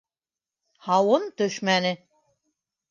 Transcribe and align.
Һауын 0.87 1.29
төшмәне. 1.43 1.95